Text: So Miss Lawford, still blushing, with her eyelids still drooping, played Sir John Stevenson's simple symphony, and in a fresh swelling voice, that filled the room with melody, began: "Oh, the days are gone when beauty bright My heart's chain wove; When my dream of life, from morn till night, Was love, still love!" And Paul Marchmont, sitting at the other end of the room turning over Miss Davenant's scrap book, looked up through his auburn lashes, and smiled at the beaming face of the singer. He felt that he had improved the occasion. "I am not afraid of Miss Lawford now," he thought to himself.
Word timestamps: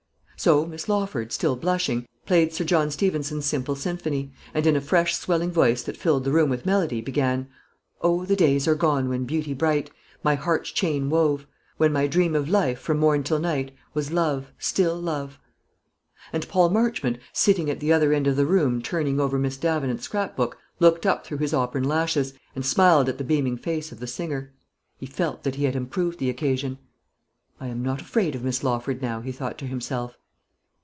So 0.37 0.65
Miss 0.65 0.89
Lawford, 0.89 1.31
still 1.31 1.55
blushing, 1.55 1.99
with 1.99 2.29
her 2.29 2.35
eyelids 2.35 2.55
still 2.55 2.65
drooping, 2.65 2.65
played 2.65 2.65
Sir 2.65 2.65
John 2.65 2.89
Stevenson's 2.89 3.45
simple 3.45 3.75
symphony, 3.75 4.33
and 4.55 4.65
in 4.65 4.75
a 4.75 4.81
fresh 4.81 5.15
swelling 5.15 5.51
voice, 5.51 5.83
that 5.83 5.95
filled 5.97 6.23
the 6.23 6.31
room 6.31 6.49
with 6.49 6.65
melody, 6.65 6.99
began: 6.99 7.47
"Oh, 8.01 8.25
the 8.25 8.35
days 8.35 8.67
are 8.67 8.73
gone 8.73 9.07
when 9.07 9.25
beauty 9.25 9.53
bright 9.53 9.91
My 10.23 10.33
heart's 10.33 10.71
chain 10.71 11.11
wove; 11.11 11.45
When 11.77 11.93
my 11.93 12.07
dream 12.07 12.33
of 12.33 12.49
life, 12.49 12.79
from 12.79 12.97
morn 12.97 13.21
till 13.23 13.37
night, 13.37 13.71
Was 13.93 14.09
love, 14.11 14.47
still 14.57 14.95
love!" 14.99 15.37
And 16.33 16.47
Paul 16.47 16.69
Marchmont, 16.71 17.19
sitting 17.31 17.69
at 17.69 17.79
the 17.79 17.93
other 17.93 18.11
end 18.11 18.25
of 18.25 18.35
the 18.35 18.47
room 18.47 18.81
turning 18.81 19.19
over 19.19 19.37
Miss 19.37 19.57
Davenant's 19.57 20.05
scrap 20.05 20.35
book, 20.35 20.57
looked 20.79 21.05
up 21.05 21.23
through 21.23 21.37
his 21.37 21.53
auburn 21.53 21.83
lashes, 21.83 22.33
and 22.55 22.65
smiled 22.65 23.07
at 23.07 23.19
the 23.19 23.23
beaming 23.23 23.57
face 23.57 23.91
of 23.91 23.99
the 23.99 24.07
singer. 24.07 24.55
He 24.97 25.05
felt 25.05 25.43
that 25.43 25.53
he 25.53 25.65
had 25.65 25.75
improved 25.75 26.17
the 26.17 26.31
occasion. 26.31 26.79
"I 27.59 27.67
am 27.67 27.83
not 27.83 28.01
afraid 28.01 28.33
of 28.33 28.43
Miss 28.43 28.63
Lawford 28.63 29.03
now," 29.03 29.21
he 29.21 29.31
thought 29.31 29.59
to 29.59 29.67
himself. 29.67 30.17